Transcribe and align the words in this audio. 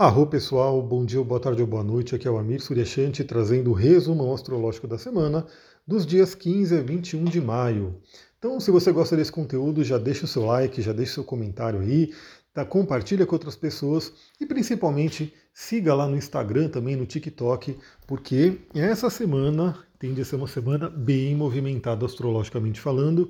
Arro 0.00 0.26
pessoal, 0.26 0.80
bom 0.80 1.04
dia, 1.04 1.22
boa 1.22 1.38
tarde 1.38 1.60
ou 1.60 1.68
boa 1.68 1.84
noite. 1.84 2.14
Aqui 2.14 2.26
é 2.26 2.30
o 2.30 2.38
Amir 2.38 2.62
Suryashanti 2.62 3.22
trazendo 3.22 3.68
o 3.68 3.74
resumo 3.74 4.32
astrológico 4.32 4.88
da 4.88 4.96
semana 4.96 5.44
dos 5.86 6.06
dias 6.06 6.34
15 6.34 6.78
a 6.78 6.80
21 6.80 7.24
de 7.24 7.38
maio. 7.38 8.00
Então, 8.38 8.58
se 8.58 8.70
você 8.70 8.90
gosta 8.92 9.14
desse 9.14 9.30
conteúdo, 9.30 9.84
já 9.84 9.98
deixa 9.98 10.24
o 10.24 10.26
seu 10.26 10.46
like, 10.46 10.80
já 10.80 10.94
deixa 10.94 11.10
o 11.10 11.14
seu 11.16 11.24
comentário 11.24 11.80
aí, 11.80 12.14
tá? 12.54 12.64
compartilha 12.64 13.26
com 13.26 13.34
outras 13.34 13.56
pessoas 13.56 14.10
e 14.40 14.46
principalmente 14.46 15.34
siga 15.52 15.94
lá 15.94 16.08
no 16.08 16.16
Instagram, 16.16 16.70
também 16.70 16.96
no 16.96 17.04
TikTok, 17.04 17.76
porque 18.06 18.58
essa 18.74 19.10
semana 19.10 19.76
tende 19.98 20.22
a 20.22 20.24
ser 20.24 20.36
uma 20.36 20.48
semana 20.48 20.88
bem 20.88 21.36
movimentada 21.36 22.06
astrologicamente 22.06 22.80
falando. 22.80 23.28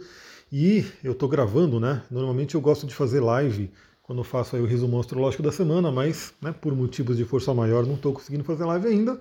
E 0.52 0.84
eu 1.02 1.12
estou 1.12 1.28
gravando, 1.28 1.80
né? 1.80 2.04
Normalmente 2.08 2.54
eu 2.54 2.60
gosto 2.60 2.86
de 2.86 2.94
fazer 2.94 3.18
live 3.18 3.72
quando 4.10 4.24
faço 4.24 4.56
aí 4.56 4.62
o 4.62 4.66
resumo 4.66 4.98
astrológico 4.98 5.40
da 5.40 5.52
semana, 5.52 5.92
mas 5.92 6.34
né, 6.42 6.52
por 6.52 6.74
motivos 6.74 7.16
de 7.16 7.24
força 7.24 7.54
maior 7.54 7.86
não 7.86 7.94
estou 7.94 8.12
conseguindo 8.12 8.42
fazer 8.42 8.64
live 8.64 8.88
ainda. 8.88 9.20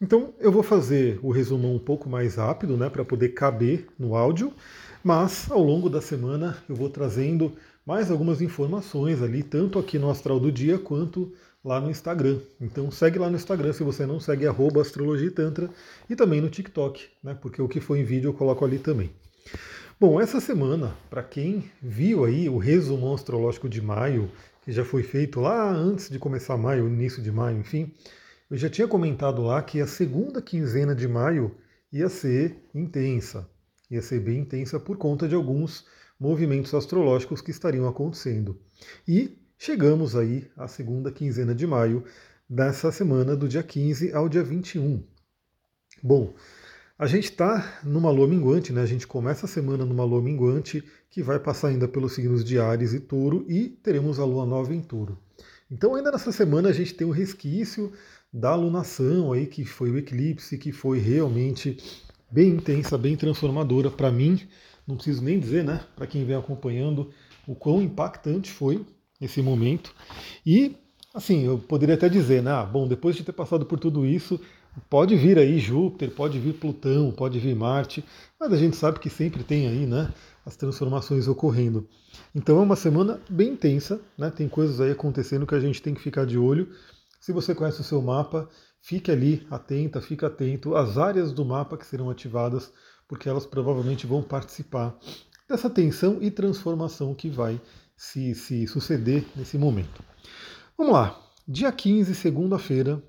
Então 0.00 0.32
eu 0.40 0.50
vou 0.50 0.62
fazer 0.62 1.20
o 1.22 1.30
resumo 1.30 1.70
um 1.70 1.78
pouco 1.78 2.08
mais 2.08 2.36
rápido, 2.36 2.74
né, 2.74 2.88
para 2.88 3.04
poder 3.04 3.28
caber 3.34 3.88
no 3.98 4.16
áudio, 4.16 4.50
mas 5.04 5.50
ao 5.50 5.62
longo 5.62 5.90
da 5.90 6.00
semana 6.00 6.56
eu 6.66 6.74
vou 6.74 6.88
trazendo 6.88 7.52
mais 7.84 8.10
algumas 8.10 8.40
informações 8.40 9.20
ali, 9.20 9.42
tanto 9.42 9.78
aqui 9.78 9.98
no 9.98 10.08
Astral 10.08 10.40
do 10.40 10.50
Dia 10.50 10.78
quanto 10.78 11.30
lá 11.62 11.78
no 11.78 11.90
Instagram. 11.90 12.38
Então 12.58 12.90
segue 12.90 13.18
lá 13.18 13.28
no 13.28 13.36
Instagram 13.36 13.74
se 13.74 13.84
você 13.84 14.06
não 14.06 14.18
segue 14.18 14.46
arroba 14.46 14.80
astrologia 14.80 15.26
e 15.26 15.30
tantra 15.30 15.68
e 16.08 16.16
também 16.16 16.40
no 16.40 16.48
TikTok, 16.48 17.04
né, 17.22 17.36
porque 17.38 17.60
o 17.60 17.68
que 17.68 17.80
foi 17.80 18.00
em 18.00 18.04
vídeo 18.04 18.30
eu 18.30 18.32
coloco 18.32 18.64
ali 18.64 18.78
também. 18.78 19.10
Bom, 20.02 20.20
essa 20.20 20.40
semana, 20.40 20.96
para 21.08 21.22
quem 21.22 21.70
viu 21.80 22.24
aí 22.24 22.48
o 22.48 22.58
resumo 22.58 23.14
astrológico 23.14 23.68
de 23.68 23.80
maio, 23.80 24.28
que 24.64 24.72
já 24.72 24.84
foi 24.84 25.04
feito 25.04 25.38
lá 25.38 25.70
antes 25.70 26.10
de 26.10 26.18
começar 26.18 26.56
maio, 26.56 26.88
início 26.88 27.22
de 27.22 27.30
maio, 27.30 27.56
enfim, 27.56 27.94
eu 28.50 28.56
já 28.56 28.68
tinha 28.68 28.88
comentado 28.88 29.42
lá 29.42 29.62
que 29.62 29.80
a 29.80 29.86
segunda 29.86 30.42
quinzena 30.42 30.92
de 30.92 31.06
maio 31.06 31.54
ia 31.92 32.08
ser 32.08 32.56
intensa, 32.74 33.48
ia 33.88 34.02
ser 34.02 34.18
bem 34.18 34.40
intensa 34.40 34.80
por 34.80 34.96
conta 34.96 35.28
de 35.28 35.36
alguns 35.36 35.86
movimentos 36.18 36.74
astrológicos 36.74 37.40
que 37.40 37.52
estariam 37.52 37.86
acontecendo. 37.86 38.60
E 39.06 39.38
chegamos 39.56 40.16
aí 40.16 40.50
à 40.56 40.66
segunda 40.66 41.12
quinzena 41.12 41.54
de 41.54 41.64
maio 41.64 42.02
dessa 42.50 42.90
semana, 42.90 43.36
do 43.36 43.46
dia 43.46 43.62
15 43.62 44.12
ao 44.12 44.28
dia 44.28 44.42
21. 44.42 45.00
Bom, 46.02 46.34
a 47.02 47.06
gente 47.08 47.24
está 47.24 47.80
numa 47.82 48.12
lua 48.12 48.28
minguante, 48.28 48.72
né? 48.72 48.80
A 48.80 48.86
gente 48.86 49.08
começa 49.08 49.44
a 49.44 49.48
semana 49.48 49.84
numa 49.84 50.04
lua 50.04 50.22
minguante 50.22 50.84
que 51.10 51.20
vai 51.20 51.36
passar 51.36 51.66
ainda 51.66 51.88
pelos 51.88 52.14
signos 52.14 52.44
de 52.44 52.60
Ares 52.60 52.92
e 52.92 53.00
Touro 53.00 53.44
e 53.48 53.70
teremos 53.70 54.20
a 54.20 54.24
lua 54.24 54.46
nova 54.46 54.72
em 54.72 54.80
Touro. 54.80 55.18
Então 55.68 55.96
ainda 55.96 56.12
nessa 56.12 56.30
semana 56.30 56.68
a 56.68 56.72
gente 56.72 56.94
tem 56.94 57.04
o 57.04 57.10
resquício 57.10 57.92
da 58.32 58.54
lunação 58.54 59.32
aí 59.32 59.46
que 59.46 59.64
foi 59.64 59.90
o 59.90 59.98
eclipse, 59.98 60.56
que 60.56 60.70
foi 60.70 61.00
realmente 61.00 61.76
bem 62.30 62.50
intensa, 62.50 62.96
bem 62.96 63.16
transformadora 63.16 63.90
para 63.90 64.12
mim. 64.12 64.40
Não 64.86 64.94
preciso 64.94 65.24
nem 65.24 65.40
dizer, 65.40 65.64
né? 65.64 65.80
Para 65.96 66.06
quem 66.06 66.24
vem 66.24 66.36
acompanhando 66.36 67.10
o 67.48 67.56
quão 67.56 67.82
impactante 67.82 68.48
foi 68.48 68.86
esse 69.20 69.42
momento. 69.42 69.92
E 70.46 70.76
assim, 71.12 71.46
eu 71.46 71.58
poderia 71.58 71.96
até 71.96 72.08
dizer, 72.08 72.44
né? 72.44 72.52
Ah, 72.52 72.64
bom, 72.64 72.86
depois 72.86 73.16
de 73.16 73.24
ter 73.24 73.32
passado 73.32 73.66
por 73.66 73.80
tudo 73.80 74.06
isso, 74.06 74.40
Pode 74.88 75.16
vir 75.16 75.38
aí 75.38 75.58
Júpiter, 75.58 76.10
pode 76.10 76.38
vir 76.38 76.54
Plutão, 76.54 77.10
pode 77.12 77.38
vir 77.38 77.54
Marte, 77.54 78.04
mas 78.40 78.52
a 78.52 78.56
gente 78.56 78.76
sabe 78.76 78.98
que 78.98 79.10
sempre 79.10 79.44
tem 79.44 79.68
aí, 79.68 79.86
né, 79.86 80.12
as 80.46 80.56
transformações 80.56 81.28
ocorrendo. 81.28 81.86
Então 82.34 82.58
é 82.58 82.62
uma 82.62 82.76
semana 82.76 83.20
bem 83.28 83.50
intensa, 83.50 84.00
né? 84.16 84.30
Tem 84.30 84.48
coisas 84.48 84.80
aí 84.80 84.90
acontecendo 84.90 85.46
que 85.46 85.54
a 85.54 85.60
gente 85.60 85.82
tem 85.82 85.94
que 85.94 86.00
ficar 86.00 86.24
de 86.24 86.38
olho. 86.38 86.70
Se 87.20 87.32
você 87.32 87.54
conhece 87.54 87.80
o 87.80 87.84
seu 87.84 88.00
mapa, 88.00 88.48
fique 88.80 89.10
ali 89.10 89.46
atenta, 89.50 90.00
fique 90.00 90.24
atento 90.24 90.74
às 90.74 90.96
áreas 90.96 91.32
do 91.32 91.44
mapa 91.44 91.76
que 91.76 91.86
serão 91.86 92.10
ativadas, 92.10 92.72
porque 93.06 93.28
elas 93.28 93.46
provavelmente 93.46 94.06
vão 94.06 94.22
participar 94.22 94.98
dessa 95.48 95.68
tensão 95.68 96.18
e 96.20 96.30
transformação 96.30 97.14
que 97.14 97.28
vai 97.28 97.60
se, 97.94 98.34
se 98.34 98.66
suceder 98.66 99.24
nesse 99.36 99.58
momento. 99.58 100.02
Vamos 100.76 100.94
lá. 100.94 101.20
Dia 101.46 101.70
15, 101.70 102.14
segunda-feira, 102.14 103.02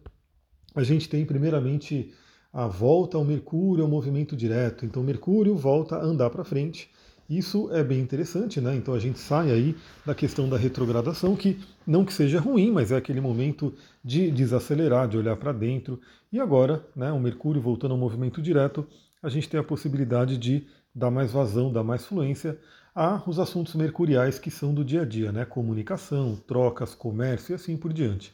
a 0.76 0.84
gente 0.84 1.10
tem 1.10 1.26
primeiramente 1.26 2.14
a 2.52 2.68
volta 2.68 3.18
ao 3.18 3.26
Mercúrio 3.26 3.84
ao 3.84 3.90
movimento 3.90 4.36
direto. 4.36 4.86
Então 4.86 5.04
Mercúrio 5.04 5.56
volta 5.56 5.96
a 5.96 6.04
andar 6.04 6.30
para 6.30 6.44
frente. 6.44 6.90
Isso 7.30 7.70
é 7.72 7.84
bem 7.84 8.00
interessante, 8.00 8.60
né? 8.60 8.76
Então 8.76 8.94
a 8.94 9.00
gente 9.00 9.18
sai 9.18 9.50
aí 9.50 9.76
da 10.06 10.14
questão 10.14 10.48
da 10.50 10.58
retrogradação, 10.58 11.36
que 11.36 11.60
não 11.88 12.04
que 12.06 12.14
seja 12.14 12.40
ruim, 12.40 12.72
mas 12.72 12.92
é 12.92 12.98
aquele 12.98 13.22
momento 13.22 13.74
de 14.04 14.30
desacelerar, 14.30 15.08
de 15.08 15.18
olhar 15.18 15.36
para 15.38 15.52
dentro. 15.52 16.00
E 16.32 16.40
agora, 16.40 16.86
né, 16.96 17.12
o 17.12 17.20
Mercúrio 17.20 17.62
voltando 17.62 17.92
ao 17.92 17.98
movimento 17.98 18.42
direto, 18.42 18.86
a 19.22 19.30
gente 19.30 19.50
tem 19.50 19.60
a 19.60 19.64
possibilidade 19.64 20.38
de 20.38 20.68
dar 20.94 21.10
mais 21.10 21.32
vazão, 21.32 21.72
dar 21.72 21.84
mais 21.84 22.06
fluência 22.06 22.60
a 22.94 23.24
os 23.26 23.40
assuntos 23.40 23.74
mercuriais 23.74 24.38
que 24.38 24.52
são 24.52 24.74
do 24.74 24.86
dia 24.86 25.02
a 25.02 25.06
dia, 25.06 25.32
né? 25.32 25.46
Comunicação, 25.46 26.36
trocas, 26.36 26.94
comércio 26.94 27.54
e 27.54 27.56
assim 27.56 27.76
por 27.76 27.92
diante. 27.92 28.32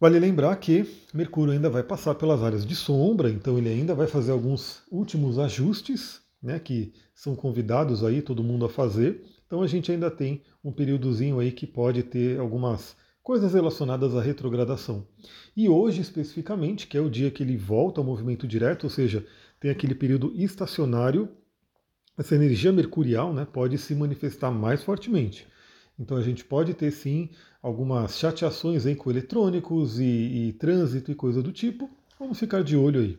Vale 0.00 0.16
lembrar 0.20 0.54
que 0.56 0.86
Mercúrio 1.12 1.52
ainda 1.52 1.68
vai 1.68 1.82
passar 1.82 2.14
pelas 2.14 2.40
áreas 2.40 2.64
de 2.64 2.76
sombra, 2.76 3.28
então 3.28 3.58
ele 3.58 3.68
ainda 3.68 3.96
vai 3.96 4.06
fazer 4.06 4.30
alguns 4.30 4.82
últimos 4.92 5.40
ajustes, 5.40 6.20
né, 6.40 6.60
que 6.60 6.92
são 7.12 7.34
convidados 7.34 8.04
aí 8.04 8.22
todo 8.22 8.44
mundo 8.44 8.64
a 8.64 8.68
fazer. 8.68 9.24
Então 9.44 9.60
a 9.60 9.66
gente 9.66 9.90
ainda 9.90 10.08
tem 10.08 10.42
um 10.62 10.70
períodozinho 10.70 11.40
aí 11.40 11.50
que 11.50 11.66
pode 11.66 12.04
ter 12.04 12.38
algumas 12.38 12.96
coisas 13.24 13.52
relacionadas 13.52 14.14
à 14.14 14.22
retrogradação. 14.22 15.04
E 15.56 15.68
hoje 15.68 16.00
especificamente, 16.00 16.86
que 16.86 16.96
é 16.96 17.00
o 17.00 17.10
dia 17.10 17.30
que 17.30 17.42
ele 17.42 17.56
volta 17.56 18.00
ao 18.00 18.04
movimento 18.06 18.46
direto, 18.46 18.84
ou 18.84 18.90
seja, 18.90 19.26
tem 19.58 19.68
aquele 19.68 19.96
período 19.96 20.32
estacionário, 20.36 21.28
essa 22.16 22.36
energia 22.36 22.72
mercurial 22.72 23.34
né, 23.34 23.44
pode 23.44 23.76
se 23.78 23.96
manifestar 23.96 24.52
mais 24.52 24.84
fortemente. 24.84 25.44
Então 25.98 26.16
a 26.16 26.22
gente 26.22 26.44
pode 26.44 26.74
ter 26.74 26.90
sim 26.90 27.30
algumas 27.62 28.18
chateações 28.18 28.86
aí 28.86 28.94
com 28.94 29.10
eletrônicos 29.10 29.98
e, 29.98 30.04
e 30.48 30.52
trânsito 30.52 31.10
e 31.10 31.14
coisa 31.14 31.42
do 31.42 31.52
tipo. 31.52 31.90
Vamos 32.18 32.38
ficar 32.38 32.62
de 32.62 32.76
olho 32.76 33.00
aí. 33.00 33.18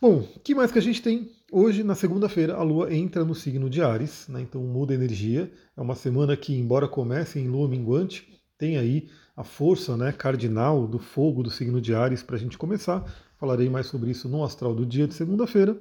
Bom, 0.00 0.18
o 0.36 0.40
que 0.40 0.54
mais 0.54 0.70
que 0.70 0.78
a 0.78 0.82
gente 0.82 1.00
tem? 1.00 1.30
Hoje, 1.50 1.84
na 1.84 1.94
segunda-feira, 1.94 2.54
a 2.54 2.62
Lua 2.62 2.92
entra 2.92 3.24
no 3.24 3.34
signo 3.34 3.70
de 3.70 3.80
Ares, 3.80 4.26
né? 4.28 4.40
então 4.40 4.60
muda 4.62 4.92
a 4.92 4.96
energia. 4.96 5.50
É 5.76 5.80
uma 5.80 5.94
semana 5.94 6.36
que, 6.36 6.54
embora 6.54 6.88
comece 6.88 7.38
em 7.38 7.48
Lua 7.48 7.68
minguante, 7.68 8.28
tem 8.58 8.76
aí 8.76 9.08
a 9.36 9.44
força 9.44 9.96
né, 9.96 10.12
cardinal 10.12 10.86
do 10.86 10.98
fogo 10.98 11.42
do 11.42 11.50
signo 11.50 11.80
de 11.80 11.94
Ares 11.94 12.22
para 12.22 12.36
a 12.36 12.38
gente 12.38 12.58
começar. 12.58 13.04
Falarei 13.38 13.68
mais 13.68 13.86
sobre 13.86 14.10
isso 14.10 14.28
no 14.28 14.44
astral 14.44 14.74
do 14.74 14.86
dia 14.86 15.06
de 15.06 15.14
segunda-feira. 15.14 15.78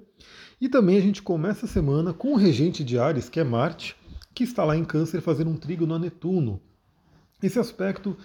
E 0.59 0.69
também 0.69 0.97
a 0.97 1.01
gente 1.01 1.21
começa 1.21 1.65
a 1.65 1.69
semana 1.69 2.13
com 2.13 2.33
o 2.33 2.37
regente 2.37 2.83
de 2.83 2.97
Ares, 2.97 3.29
que 3.29 3.39
é 3.39 3.43
Marte, 3.43 3.95
que 4.33 4.43
está 4.43 4.63
lá 4.63 4.75
em 4.75 4.83
Câncer 4.83 5.21
fazendo 5.21 5.51
um 5.51 5.57
trígono 5.57 5.93
a 5.93 5.99
Netuno. 5.99 6.59
Esse 7.41 7.59
aspecto 7.59 8.17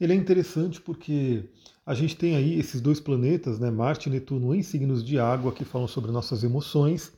ele 0.00 0.12
é 0.12 0.16
interessante 0.16 0.80
porque 0.80 1.44
a 1.84 1.92
gente 1.92 2.16
tem 2.16 2.36
aí 2.36 2.58
esses 2.58 2.80
dois 2.80 3.00
planetas, 3.00 3.58
né, 3.58 3.70
Marte 3.70 4.08
e 4.08 4.12
Netuno, 4.12 4.54
em 4.54 4.62
signos 4.62 5.04
de 5.04 5.18
água, 5.18 5.52
que 5.52 5.64
falam 5.64 5.88
sobre 5.88 6.10
nossas 6.10 6.42
emoções. 6.42 7.12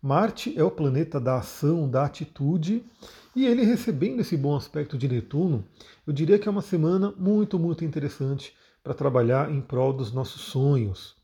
Marte 0.00 0.56
é 0.56 0.62
o 0.62 0.70
planeta 0.70 1.20
da 1.20 1.38
ação, 1.38 1.88
da 1.88 2.04
atitude, 2.04 2.84
e 3.34 3.46
ele 3.46 3.64
recebendo 3.64 4.20
esse 4.20 4.36
bom 4.36 4.54
aspecto 4.54 4.98
de 4.98 5.08
Netuno, 5.08 5.64
eu 6.06 6.12
diria 6.12 6.38
que 6.38 6.46
é 6.46 6.50
uma 6.50 6.60
semana 6.60 7.14
muito, 7.16 7.58
muito 7.58 7.84
interessante 7.84 8.52
para 8.82 8.94
trabalhar 8.94 9.50
em 9.50 9.60
prol 9.60 9.92
dos 9.92 10.12
nossos 10.12 10.42
sonhos, 10.42 11.14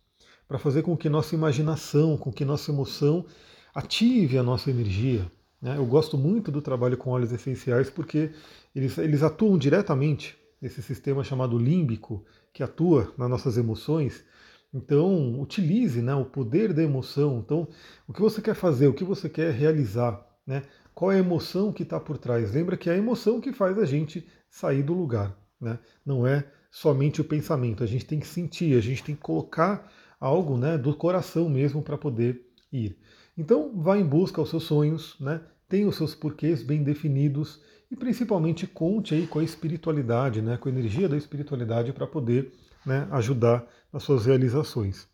para 0.46 0.58
fazer 0.58 0.82
com 0.82 0.96
que 0.96 1.08
nossa 1.08 1.34
imaginação, 1.34 2.16
com 2.16 2.32
que 2.32 2.44
nossa 2.44 2.70
emoção 2.70 3.26
ative 3.74 4.38
a 4.38 4.42
nossa 4.42 4.70
energia. 4.70 5.30
Né? 5.60 5.76
Eu 5.76 5.86
gosto 5.86 6.16
muito 6.16 6.50
do 6.50 6.62
trabalho 6.62 6.96
com 6.96 7.10
óleos 7.10 7.32
essenciais 7.32 7.90
porque 7.90 8.30
eles, 8.74 8.96
eles 8.98 9.22
atuam 9.22 9.58
diretamente 9.58 10.36
nesse 10.60 10.82
sistema 10.82 11.22
chamado 11.22 11.58
límbico, 11.58 12.24
que 12.52 12.62
atua 12.62 13.12
nas 13.16 13.30
nossas 13.30 13.56
emoções. 13.56 14.24
Então, 14.72 15.40
utilize 15.40 16.02
né, 16.02 16.14
o 16.14 16.24
poder 16.24 16.72
da 16.72 16.82
emoção. 16.82 17.38
Então, 17.38 17.68
o 18.06 18.12
que 18.12 18.20
você 18.20 18.42
quer 18.42 18.54
fazer, 18.54 18.86
o 18.86 18.94
que 18.94 19.04
você 19.04 19.28
quer 19.28 19.52
realizar, 19.52 20.26
né? 20.46 20.62
qual 20.94 21.12
é 21.12 21.16
a 21.16 21.20
emoção 21.20 21.72
que 21.72 21.84
está 21.84 22.00
por 22.00 22.18
trás. 22.18 22.52
Lembra 22.52 22.76
que 22.76 22.90
é 22.90 22.94
a 22.94 22.96
emoção 22.96 23.40
que 23.40 23.52
faz 23.52 23.78
a 23.78 23.84
gente 23.84 24.26
sair 24.50 24.82
do 24.82 24.92
lugar. 24.92 25.36
Né? 25.60 25.78
Não 26.04 26.26
é 26.26 26.44
somente 26.70 27.20
o 27.20 27.24
pensamento. 27.24 27.84
A 27.84 27.86
gente 27.86 28.04
tem 28.04 28.18
que 28.18 28.26
sentir, 28.26 28.76
a 28.76 28.80
gente 28.80 29.04
tem 29.04 29.14
que 29.14 29.20
colocar 29.20 29.90
algo 30.18 30.56
né, 30.56 30.76
do 30.76 30.94
coração 30.94 31.48
mesmo 31.48 31.82
para 31.82 31.96
poder 31.96 32.42
ir. 32.72 32.98
Então, 33.38 33.70
vá 33.74 33.96
em 33.96 34.04
busca 34.04 34.40
aos 34.40 34.50
seus 34.50 34.64
sonhos, 34.64 35.14
né? 35.20 35.40
tenha 35.68 35.86
os 35.86 35.94
seus 35.94 36.14
porquês 36.14 36.62
bem 36.62 36.82
definidos 36.82 37.60
e 37.88 37.94
principalmente 37.94 38.66
conte 38.66 39.14
aí 39.14 39.26
com 39.28 39.38
a 39.38 39.44
espiritualidade, 39.44 40.42
né? 40.42 40.56
com 40.56 40.68
a 40.68 40.72
energia 40.72 41.08
da 41.08 41.16
espiritualidade 41.16 41.92
para 41.92 42.06
poder 42.06 42.52
né, 42.84 43.06
ajudar 43.12 43.64
nas 43.92 44.02
suas 44.02 44.26
realizações. 44.26 45.06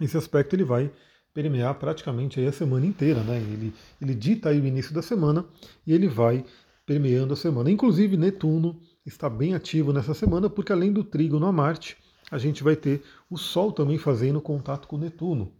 Esse 0.00 0.16
aspecto 0.16 0.54
ele 0.54 0.64
vai 0.64 0.92
permear 1.34 1.74
praticamente 1.74 2.40
a 2.40 2.52
semana 2.52 2.86
inteira, 2.86 3.22
né? 3.22 3.36
Ele, 3.36 3.72
ele 4.00 4.14
dita 4.14 4.50
o 4.50 4.54
início 4.54 4.92
da 4.94 5.02
semana 5.02 5.44
e 5.86 5.92
ele 5.92 6.08
vai 6.08 6.44
permeando 6.86 7.34
a 7.34 7.36
semana. 7.36 7.70
Inclusive 7.70 8.16
Netuno 8.16 8.80
está 9.04 9.28
bem 9.28 9.54
ativo 9.54 9.92
nessa 9.92 10.14
semana, 10.14 10.48
porque 10.48 10.72
além 10.72 10.92
do 10.92 11.04
trígono 11.04 11.46
a 11.46 11.52
Marte, 11.52 11.96
a 12.30 12.38
gente 12.38 12.62
vai 12.62 12.76
ter 12.76 13.02
o 13.28 13.36
Sol 13.36 13.72
também 13.72 13.98
fazendo 13.98 14.40
contato 14.40 14.88
com 14.88 14.96
Netuno. 14.96 15.52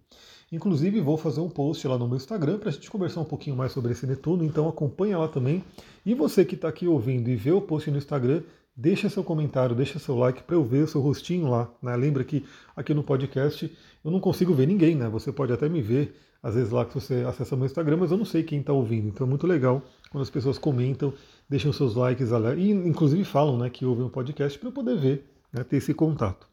Inclusive, 0.53 1.01
vou 1.01 1.17
fazer 1.17 1.41
um 1.41 1.49
post 1.49 1.87
lá 1.87 1.97
no 1.97 2.09
meu 2.09 2.17
Instagram 2.17 2.59
para 2.59 2.71
a 2.71 2.73
gente 2.73 2.91
conversar 2.91 3.21
um 3.21 3.25
pouquinho 3.25 3.57
mais 3.57 3.71
sobre 3.71 3.93
esse 3.93 4.05
Netuno, 4.05 4.43
então 4.45 4.69
acompanha 4.69 5.17
lá 5.17 5.29
também. 5.29 5.63
E 6.05 6.13
você 6.13 6.45
que 6.45 6.57
está 6.57 6.69
aqui 6.69 6.89
ouvindo 6.89 7.31
e 7.31 7.37
vê 7.37 7.53
o 7.53 7.61
post 7.61 7.89
no 7.91 7.99
Instagram, 7.99 8.43
deixa 8.77 9.09
seu 9.09 9.23
comentário, 9.23 9.77
deixa 9.77 9.99
seu 9.99 10.17
like 10.17 10.43
para 10.43 10.57
eu 10.57 10.65
ver 10.65 10.85
o 10.85 10.89
seu 10.89 11.01
rostinho 11.01 11.49
lá. 11.49 11.71
Né? 11.81 11.95
Lembra 11.95 12.25
que 12.25 12.45
aqui 12.75 12.93
no 12.93 13.05
podcast 13.05 13.71
eu 14.05 14.11
não 14.11 14.19
consigo 14.19 14.53
ver 14.53 14.67
ninguém, 14.67 14.97
né? 14.97 15.09
Você 15.09 15.31
pode 15.31 15.53
até 15.53 15.69
me 15.69 15.81
ver, 15.81 16.17
às 16.43 16.55
vezes 16.55 16.73
lá 16.73 16.85
que 16.85 16.95
você 16.95 17.25
acessa 17.29 17.55
meu 17.55 17.67
Instagram, 17.67 17.99
mas 17.99 18.11
eu 18.11 18.17
não 18.17 18.25
sei 18.25 18.43
quem 18.43 18.61
está 18.61 18.73
ouvindo. 18.73 19.07
Então 19.07 19.27
é 19.27 19.31
muito 19.31 19.47
legal 19.47 19.83
quando 20.11 20.23
as 20.23 20.31
pessoas 20.31 20.59
comentam, 20.59 21.13
deixam 21.49 21.73
seus 21.73 21.95
likes 21.95 22.31
e 22.57 22.71
inclusive 22.71 23.25
falam 23.25 23.59
né, 23.59 23.71
que 23.71 23.85
ouvem 23.85 24.07
o 24.07 24.11
podcast 24.11 24.59
para 24.59 24.69
eu 24.69 24.73
poder 24.73 24.97
ver, 24.97 25.31
né, 25.53 25.63
ter 25.63 25.77
esse 25.77 25.95
contato. 25.95 26.49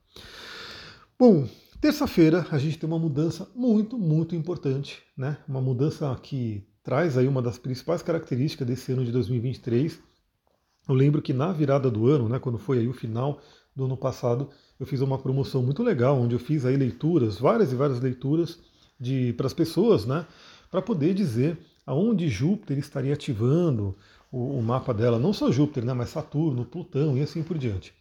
Bom, 1.17 1.47
terça-feira 1.79 2.45
a 2.51 2.57
gente 2.57 2.77
tem 2.77 2.87
uma 2.87 2.99
mudança 2.99 3.47
muito, 3.55 3.97
muito 3.97 4.35
importante, 4.35 5.01
né? 5.15 5.37
Uma 5.47 5.61
mudança 5.61 6.15
que 6.21 6.63
traz 6.83 7.17
aí 7.17 7.27
uma 7.27 7.41
das 7.41 7.57
principais 7.57 8.01
características 8.01 8.67
desse 8.67 8.91
ano 8.91 9.03
de 9.03 9.11
2023. 9.11 9.99
Eu 10.87 10.95
lembro 10.95 11.21
que 11.21 11.33
na 11.33 11.51
virada 11.51 11.91
do 11.91 12.07
ano, 12.07 12.29
né, 12.29 12.39
quando 12.39 12.57
foi 12.57 12.79
aí 12.79 12.87
o 12.87 12.93
final 12.93 13.41
do 13.75 13.85
ano 13.85 13.97
passado, 13.97 14.49
eu 14.79 14.85
fiz 14.85 15.01
uma 15.01 15.17
promoção 15.17 15.61
muito 15.61 15.83
legal, 15.83 16.17
onde 16.17 16.33
eu 16.33 16.39
fiz 16.39 16.65
aí 16.65 16.77
leituras, 16.77 17.37
várias 17.37 17.71
e 17.71 17.75
várias 17.75 17.99
leituras 17.99 18.59
de 18.99 19.33
para 19.33 19.47
as 19.47 19.53
pessoas, 19.53 20.05
né, 20.05 20.25
para 20.71 20.81
poder 20.81 21.13
dizer 21.13 21.57
aonde 21.85 22.29
Júpiter 22.29 22.77
estaria 22.77 23.13
ativando 23.13 23.95
o, 24.31 24.57
o, 24.57 24.61
mapa 24.61 24.93
dela, 24.93 25.19
não 25.19 25.33
só 25.33 25.51
Júpiter, 25.51 25.85
né, 25.85 25.93
mas 25.93 26.09
Saturno, 26.09 26.65
Plutão 26.65 27.17
e 27.17 27.21
assim 27.21 27.43
por 27.43 27.57
diante. 27.57 27.93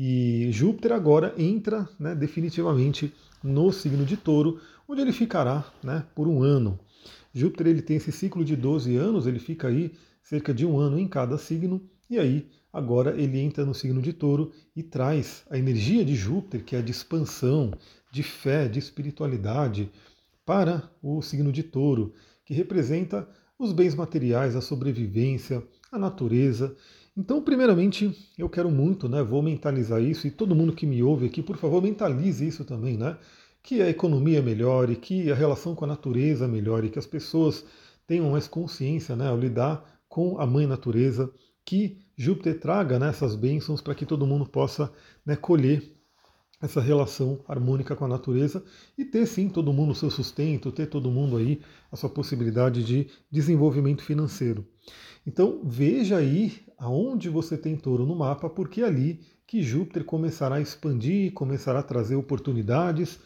E 0.00 0.52
Júpiter 0.52 0.92
agora 0.92 1.34
entra 1.36 1.88
né, 1.98 2.14
definitivamente 2.14 3.12
no 3.42 3.72
signo 3.72 4.04
de 4.04 4.16
Touro, 4.16 4.60
onde 4.86 5.00
ele 5.00 5.10
ficará 5.10 5.68
né, 5.82 6.06
por 6.14 6.28
um 6.28 6.40
ano. 6.40 6.78
Júpiter 7.34 7.66
ele 7.66 7.82
tem 7.82 7.96
esse 7.96 8.12
ciclo 8.12 8.44
de 8.44 8.54
12 8.54 8.94
anos, 8.94 9.26
ele 9.26 9.40
fica 9.40 9.66
aí 9.66 9.92
cerca 10.22 10.54
de 10.54 10.64
um 10.64 10.78
ano 10.78 11.00
em 11.00 11.08
cada 11.08 11.36
signo, 11.36 11.82
e 12.08 12.16
aí 12.16 12.46
agora 12.72 13.20
ele 13.20 13.40
entra 13.40 13.66
no 13.66 13.74
signo 13.74 14.00
de 14.00 14.12
Touro 14.12 14.52
e 14.76 14.84
traz 14.84 15.42
a 15.50 15.58
energia 15.58 16.04
de 16.04 16.14
Júpiter, 16.14 16.64
que 16.64 16.76
é 16.76 16.80
de 16.80 16.92
expansão, 16.92 17.72
de 18.12 18.22
fé, 18.22 18.68
de 18.68 18.78
espiritualidade, 18.78 19.90
para 20.46 20.88
o 21.02 21.20
signo 21.22 21.50
de 21.50 21.64
Touro, 21.64 22.14
que 22.44 22.54
representa 22.54 23.28
os 23.58 23.72
bens 23.72 23.96
materiais, 23.96 24.54
a 24.54 24.60
sobrevivência, 24.60 25.60
a 25.90 25.98
natureza. 25.98 26.76
Então, 27.20 27.42
primeiramente, 27.42 28.16
eu 28.38 28.48
quero 28.48 28.70
muito, 28.70 29.08
né, 29.08 29.20
vou 29.24 29.42
mentalizar 29.42 30.00
isso, 30.00 30.28
e 30.28 30.30
todo 30.30 30.54
mundo 30.54 30.72
que 30.72 30.86
me 30.86 31.02
ouve 31.02 31.26
aqui, 31.26 31.42
por 31.42 31.56
favor, 31.56 31.82
mentalize 31.82 32.46
isso 32.46 32.64
também, 32.64 32.96
né? 32.96 33.18
Que 33.60 33.82
a 33.82 33.90
economia 33.90 34.40
melhore, 34.40 34.94
que 34.94 35.28
a 35.28 35.34
relação 35.34 35.74
com 35.74 35.84
a 35.84 35.88
natureza 35.88 36.46
melhore, 36.46 36.90
que 36.90 36.98
as 36.98 37.06
pessoas 37.06 37.66
tenham 38.06 38.30
mais 38.30 38.46
consciência 38.46 39.16
né, 39.16 39.26
ao 39.26 39.36
lidar 39.36 39.84
com 40.08 40.38
a 40.38 40.46
mãe 40.46 40.64
natureza, 40.64 41.28
que 41.64 41.98
Júpiter 42.16 42.60
traga 42.60 43.00
né, 43.00 43.08
essas 43.08 43.34
bênçãos 43.34 43.80
para 43.82 43.96
que 43.96 44.06
todo 44.06 44.24
mundo 44.24 44.46
possa 44.48 44.92
né, 45.26 45.34
colher 45.34 45.97
essa 46.60 46.80
relação 46.80 47.40
harmônica 47.46 47.94
com 47.94 48.04
a 48.04 48.08
natureza 48.08 48.64
e 48.96 49.04
ter 49.04 49.26
sim 49.26 49.48
todo 49.48 49.72
mundo 49.72 49.92
o 49.92 49.94
seu 49.94 50.10
sustento, 50.10 50.72
ter 50.72 50.86
todo 50.86 51.10
mundo 51.10 51.36
aí 51.36 51.60
a 51.90 51.96
sua 51.96 52.10
possibilidade 52.10 52.82
de 52.82 53.08
desenvolvimento 53.30 54.02
financeiro. 54.02 54.66
Então 55.26 55.60
veja 55.64 56.16
aí 56.16 56.60
aonde 56.76 57.28
você 57.28 57.56
tem 57.56 57.76
touro 57.76 58.06
no 58.06 58.16
mapa, 58.16 58.48
porque 58.48 58.80
é 58.80 58.86
ali 58.86 59.20
que 59.46 59.62
Júpiter 59.62 60.04
começará 60.04 60.56
a 60.56 60.60
expandir, 60.60 61.32
começará 61.32 61.80
a 61.80 61.82
trazer 61.82 62.16
oportunidades. 62.16 63.18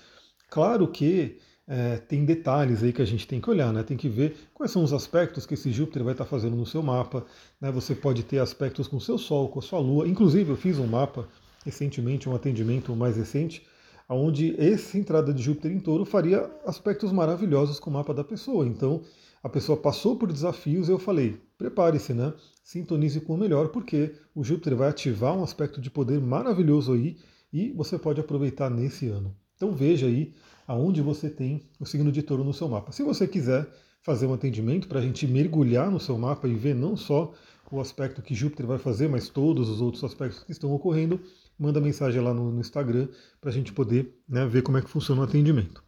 Claro 0.51 0.87
que 0.89 1.39
é, 1.67 1.97
tem 1.97 2.25
detalhes 2.25 2.83
aí 2.83 2.93
que 2.93 3.03
a 3.03 3.05
gente 3.05 3.27
tem 3.27 3.41
que 3.41 3.49
olhar, 3.49 3.73
né? 3.73 3.83
Tem 3.83 3.97
que 3.97 4.09
ver 4.09 4.37
quais 4.53 4.71
são 4.71 4.83
os 4.83 4.93
aspectos 4.93 5.47
que 5.47 5.55
esse 5.55 5.73
Júpiter 5.73 6.05
vai 6.05 6.13
estar 6.13 6.25
fazendo 6.25 6.57
no 6.57 6.67
seu 6.67 6.83
mapa. 6.83 7.25
Né? 7.61 7.71
Você 7.73 7.95
pode 7.95 8.23
ter 8.25 8.39
aspectos 8.39 8.89
com 8.89 8.97
o 8.97 9.01
seu 9.01 9.17
Sol, 9.17 9.49
com 9.49 9.59
a 9.59 9.63
sua 9.63 9.79
Lua. 9.79 10.09
Inclusive, 10.09 10.51
eu 10.51 10.57
fiz 10.57 10.79
um 10.79 10.87
mapa 10.87 11.29
recentemente, 11.65 12.29
um 12.29 12.35
atendimento 12.35 12.95
mais 12.95 13.17
recente, 13.17 13.67
onde 14.09 14.55
essa 14.61 14.99
entrada 14.99 15.33
de 15.33 15.43
Júpiter 15.43 15.73
em 15.73 15.81
touro 15.81 16.05
faria 16.05 16.51
aspectos 16.67 17.13
maravilhosos 17.13 17.81
com 17.81 17.91
o 17.91 17.93
mapa 17.93 18.13
da 18.13 18.25
pessoa. 18.25 18.67
Então, 18.67 19.03
a 19.43 19.49
pessoa 19.49 19.77
passou 19.77 20.17
por 20.17 20.33
desafios 20.33 20.89
eu 20.89 20.99
falei, 20.99 21.41
prepare-se, 21.59 22.15
né? 22.15 22.33
Sintonize 22.63 23.21
com 23.21 23.35
o 23.35 23.39
melhor, 23.39 23.69
porque 23.69 24.15
o 24.35 24.45
Júpiter 24.45 24.77
vai 24.77 24.89
ativar 24.89 25.37
um 25.37 25.43
aspecto 25.43 25.81
de 25.81 25.91
poder 25.91 26.21
maravilhoso 26.21 26.93
aí 26.93 27.17
e 27.53 27.73
você 27.73 27.99
pode 27.99 28.21
aproveitar 28.21 28.71
nesse 28.71 29.09
ano. 29.09 29.35
Então 29.57 29.73
veja 29.73 30.07
aí 30.07 30.33
aonde 30.67 31.03
você 31.03 31.29
tem 31.29 31.63
o 31.81 31.85
signo 31.85 32.13
de 32.13 32.23
touro 32.23 32.45
no 32.45 32.53
seu 32.53 32.69
mapa. 32.69 32.93
Se 32.93 33.03
você 33.03 33.27
quiser 33.27 33.69
fazer 34.01 34.27
um 34.27 34.35
atendimento 34.35 34.89
para 34.89 34.99
a 34.99 35.03
gente 35.03 35.27
mergulhar 35.27 35.91
no 35.91 36.01
seu 36.01 36.17
mapa 36.19 36.49
e 36.49 36.55
ver 36.55 36.75
não 36.75 36.97
só 36.97 37.33
o 37.71 37.81
aspecto 37.81 38.21
que 38.21 38.35
Júpiter 38.35 38.67
vai 38.67 38.79
fazer, 38.79 39.09
mas 39.09 39.31
todos 39.31 39.69
os 39.71 39.81
outros 39.81 40.05
aspectos 40.05 40.45
que 40.45 40.53
estão 40.53 40.73
ocorrendo, 40.73 41.19
manda 41.59 41.81
mensagem 41.81 42.21
lá 42.21 42.33
no, 42.33 42.51
no 42.51 42.61
Instagram 42.61 43.09
para 43.41 43.51
a 43.51 43.53
gente 43.53 43.73
poder 43.73 44.15
né, 44.29 44.47
ver 44.47 44.63
como 44.63 44.79
é 44.79 44.83
que 44.83 44.91
funciona 44.91 45.21
o 45.21 45.25
atendimento. 45.25 45.83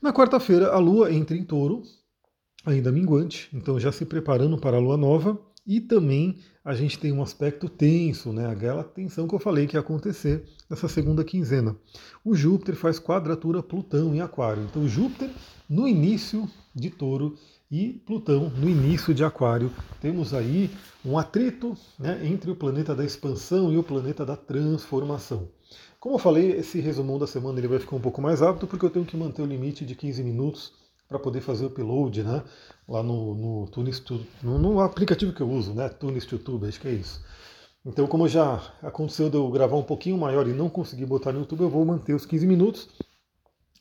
Na 0.00 0.12
quarta-feira, 0.12 0.68
a 0.68 0.78
Lua 0.78 1.12
entra 1.12 1.36
em 1.36 1.44
touro, 1.44 1.82
ainda 2.64 2.92
minguante, 2.92 3.48
então 3.52 3.80
já 3.80 3.90
se 3.90 4.04
preparando 4.04 4.58
para 4.58 4.76
a 4.76 4.80
Lua 4.80 4.96
nova, 4.96 5.40
e 5.66 5.80
também 5.80 6.38
a 6.64 6.74
gente 6.74 6.98
tem 6.98 7.12
um 7.12 7.22
aspecto 7.22 7.68
tenso, 7.68 8.32
né? 8.32 8.46
aquela 8.46 8.84
tensão 8.84 9.26
que 9.26 9.34
eu 9.34 9.38
falei 9.38 9.66
que 9.66 9.76
ia 9.76 9.80
acontecer 9.80 10.44
nessa 10.68 10.88
segunda 10.88 11.24
quinzena. 11.24 11.76
O 12.24 12.34
Júpiter 12.34 12.74
faz 12.74 12.98
quadratura 12.98 13.62
Plutão 13.62 14.14
em 14.14 14.20
Aquário. 14.20 14.62
Então, 14.62 14.86
Júpiter 14.86 15.30
no 15.68 15.88
início 15.88 16.48
de 16.74 16.90
touro 16.90 17.36
e 17.74 17.92
Plutão 18.06 18.50
no 18.50 18.70
início 18.70 19.12
de 19.12 19.24
Aquário. 19.24 19.68
Temos 20.00 20.32
aí 20.32 20.70
um 21.04 21.18
atrito 21.18 21.76
né, 21.98 22.20
entre 22.24 22.48
o 22.48 22.54
planeta 22.54 22.94
da 22.94 23.04
expansão 23.04 23.72
e 23.72 23.76
o 23.76 23.82
planeta 23.82 24.24
da 24.24 24.36
transformação. 24.36 25.48
Como 25.98 26.14
eu 26.14 26.20
falei, 26.20 26.52
esse 26.52 26.78
resumão 26.78 27.18
da 27.18 27.26
semana 27.26 27.58
ele 27.58 27.66
vai 27.66 27.80
ficar 27.80 27.96
um 27.96 28.00
pouco 28.00 28.22
mais 28.22 28.38
rápido 28.38 28.68
porque 28.68 28.86
eu 28.86 28.90
tenho 28.90 29.04
que 29.04 29.16
manter 29.16 29.42
o 29.42 29.46
limite 29.46 29.84
de 29.84 29.96
15 29.96 30.22
minutos 30.22 30.72
para 31.08 31.18
poder 31.18 31.40
fazer 31.40 31.64
o 31.64 31.66
upload 31.66 32.22
né, 32.22 32.44
lá 32.88 33.02
no, 33.02 33.34
no 33.34 33.66
Tunis, 33.66 34.00
no, 34.40 34.56
no, 34.56 34.78
aplicativo 34.78 35.32
que 35.32 35.40
eu 35.40 35.50
uso, 35.50 35.74
né, 35.74 35.88
Tunis 35.88 36.30
YouTube, 36.30 36.68
acho 36.68 36.80
que 36.80 36.86
é 36.86 36.92
isso. 36.92 37.24
Então, 37.84 38.06
como 38.06 38.28
já 38.28 38.62
aconteceu 38.82 39.28
de 39.28 39.36
eu 39.36 39.50
gravar 39.50 39.76
um 39.76 39.82
pouquinho 39.82 40.16
maior 40.16 40.46
e 40.46 40.52
não 40.52 40.68
conseguir 40.68 41.06
botar 41.06 41.32
no 41.32 41.40
YouTube, 41.40 41.62
eu 41.62 41.70
vou 41.70 41.84
manter 41.84 42.14
os 42.14 42.24
15 42.24 42.46
minutos. 42.46 42.88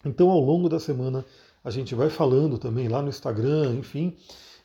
Então, 0.04 0.32
ao 0.32 0.40
longo 0.40 0.68
da 0.68 0.80
semana, 0.80 1.24
a 1.64 1.70
gente 1.70 1.96
vai 1.96 2.10
falando 2.10 2.58
também 2.58 2.88
lá 2.88 3.02
no 3.02 3.10
Instagram, 3.10 3.76
enfim, 3.76 4.16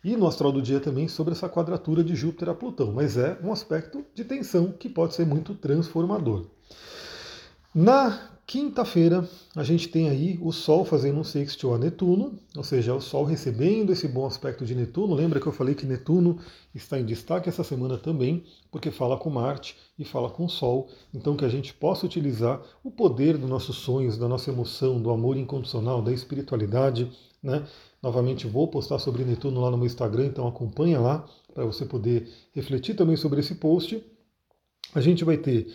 e 0.03 0.17
no 0.17 0.27
Astral 0.27 0.53
do 0.53 0.63
Dia 0.63 0.81
também 0.81 1.09
sobre 1.09 1.33
essa 1.33 1.49
quadratura 1.49 2.03
de 2.03 2.15
Júpiter 2.15 2.49
a 2.49 2.55
Plutão, 2.55 2.93
mas 2.93 3.17
é 3.17 3.39
um 3.43 3.53
aspecto 3.53 4.05
de 4.15 4.25
tensão 4.25 4.73
que 4.73 4.89
pode 4.89 5.15
ser 5.15 5.27
muito 5.27 5.55
transformador. 5.55 6.47
Na 7.75 8.38
quinta-feira, 8.49 9.29
a 9.55 9.63
gente 9.63 9.89
tem 9.89 10.09
aí 10.09 10.39
o 10.41 10.51
Sol 10.53 10.83
fazendo 10.83 11.21
um 11.21 11.25
sextil 11.25 11.75
a 11.75 11.79
Netuno, 11.79 12.39
ou 12.57 12.65
seja, 12.65 12.95
o 12.95 13.01
Sol 13.01 13.25
recebendo 13.25 13.93
esse 13.93 14.09
bom 14.09 14.27
aspecto 14.27 14.65
de 14.65 14.75
Netuno. 14.75 15.15
Lembra 15.15 15.39
que 15.39 15.47
eu 15.47 15.53
falei 15.53 15.75
que 15.75 15.85
Netuno 15.85 16.39
está 16.75 16.99
em 16.99 17.05
destaque 17.05 17.51
essa 17.51 17.63
semana 17.63 17.99
também, 17.99 18.43
porque 18.71 18.91
fala 18.91 19.19
com 19.19 19.29
Marte 19.29 19.77
e 19.99 20.05
fala 20.05 20.31
com 20.31 20.47
o 20.47 20.49
Sol. 20.49 20.89
Então, 21.13 21.37
que 21.37 21.45
a 21.45 21.49
gente 21.49 21.75
possa 21.75 22.07
utilizar 22.07 22.63
o 22.83 22.91
poder 22.91 23.37
dos 23.37 23.51
nossos 23.51 23.77
sonhos, 23.77 24.17
da 24.17 24.27
nossa 24.27 24.51
emoção, 24.51 24.99
do 24.99 25.11
amor 25.11 25.37
incondicional, 25.37 26.01
da 26.01 26.11
espiritualidade. 26.11 27.13
Né? 27.43 27.63
Novamente, 28.03 28.47
vou 28.47 28.67
postar 28.67 28.99
sobre 28.99 29.25
Netuno 29.25 29.61
lá 29.61 29.71
no 29.71 29.77
meu 29.77 29.87
Instagram, 29.87 30.25
então 30.25 30.49
acompanha 30.49 30.99
lá 30.99 31.29
para 31.53 31.67
você 31.67 31.85
poder 31.85 32.27
refletir 32.55 32.97
também 32.97 33.17
sobre 33.17 33.41
esse 33.41 33.57
post. 33.57 34.03
A 34.95 35.03
gente 35.03 35.23
vai 35.23 35.37
ter 35.37 35.71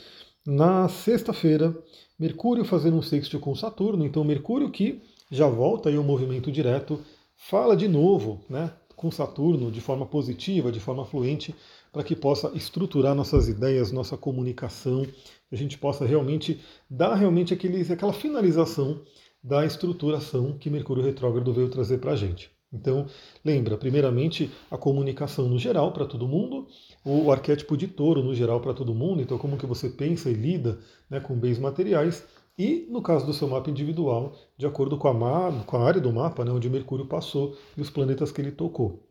na 0.46 0.90
sexta-feira 0.90 1.76
Mercúrio 2.20 2.64
fazendo 2.64 2.98
um 2.98 3.02
sexto 3.02 3.40
com 3.40 3.56
Saturno, 3.56 4.06
então 4.06 4.24
Mercúrio 4.24 4.70
que 4.70 5.02
já 5.32 5.48
volta 5.48 5.90
aí 5.90 5.96
ao 5.96 6.04
movimento 6.04 6.52
direto, 6.52 7.02
fala 7.36 7.76
de 7.76 7.88
novo 7.88 8.40
né, 8.48 8.72
com 8.96 9.10
Saturno 9.10 9.72
de 9.72 9.82
forma 9.82 10.06
positiva, 10.06 10.72
de 10.72 10.80
forma 10.80 11.06
fluente, 11.06 11.56
para 11.92 12.04
que 12.04 12.16
possa 12.16 12.52
estruturar 12.56 13.16
nossas 13.16 13.48
ideias, 13.48 13.92
nossa 13.92 14.16
comunicação, 14.16 15.06
que 15.06 15.56
a 15.56 15.58
gente 15.58 15.78
possa 15.78 16.06
realmente 16.06 16.62
dar 16.90 17.16
realmente 17.16 17.54
aquele, 17.54 17.82
aquela 17.92 18.14
finalização 18.14 19.02
da 19.44 19.66
estruturação 19.66 20.58
que 20.58 20.70
Mercúrio 20.70 21.04
retrógrado 21.04 21.52
veio 21.52 21.70
trazer 21.70 21.98
para 21.98 22.14
a 22.14 22.16
gente. 22.16 22.53
Então, 22.74 23.06
lembra, 23.46 23.78
primeiramente, 23.78 24.52
a 24.72 24.78
comunicação 24.78 25.48
no 25.48 25.60
geral 25.60 25.92
para 25.92 26.06
todo 26.06 26.28
mundo, 26.28 26.68
o 27.06 27.32
arquétipo 27.32 27.78
de 27.78 27.88
touro 27.88 28.24
no 28.24 28.34
geral 28.34 28.60
para 28.60 28.74
todo 28.74 28.96
mundo, 28.96 29.22
então 29.22 29.38
como 29.38 29.58
que 29.58 29.66
você 29.66 29.90
pensa 29.90 30.30
e 30.30 30.34
lida 30.34 30.80
né, 31.08 31.20
com 31.20 31.36
bens 31.36 31.60
materiais, 31.60 32.26
e 32.58 32.88
no 32.90 33.02
caso 33.02 33.26
do 33.26 33.34
seu 33.34 33.48
mapa 33.48 33.70
individual, 33.70 34.34
de 34.58 34.66
acordo 34.66 34.98
com 34.98 35.08
a, 35.08 35.64
com 35.64 35.78
a 35.78 35.84
área 35.84 36.02
do 36.02 36.12
mapa, 36.12 36.44
né, 36.44 36.52
onde 36.52 36.70
Mercúrio 36.70 37.06
passou 37.06 37.56
e 37.78 37.82
os 37.82 37.92
planetas 37.92 38.32
que 38.32 38.42
ele 38.42 38.52
tocou. 38.52 39.04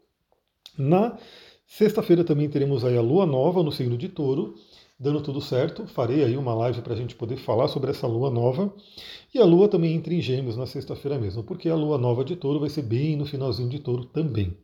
Na 0.76 1.16
sexta-feira 1.66 2.24
também 2.24 2.48
teremos 2.48 2.84
aí 2.84 2.96
a 2.96 3.02
Lua 3.02 3.26
Nova 3.26 3.62
no 3.62 3.70
signo 3.70 3.96
de 3.96 4.08
touro, 4.08 4.54
dando 5.02 5.20
tudo 5.20 5.40
certo, 5.40 5.84
farei 5.84 6.22
aí 6.22 6.36
uma 6.36 6.54
live 6.54 6.80
para 6.80 6.94
a 6.94 6.96
gente 6.96 7.16
poder 7.16 7.36
falar 7.36 7.66
sobre 7.66 7.90
essa 7.90 8.06
lua 8.06 8.30
nova. 8.30 8.72
E 9.34 9.38
a 9.40 9.44
lua 9.44 9.66
também 9.66 9.94
entra 9.94 10.14
em 10.14 10.20
gêmeos 10.20 10.56
na 10.56 10.64
sexta-feira 10.64 11.18
mesmo, 11.18 11.42
porque 11.42 11.68
a 11.68 11.74
lua 11.74 11.98
nova 11.98 12.24
de 12.24 12.36
touro 12.36 12.60
vai 12.60 12.68
ser 12.68 12.82
bem 12.82 13.16
no 13.16 13.26
finalzinho 13.26 13.68
de 13.68 13.80
touro 13.80 14.04
também. 14.04 14.56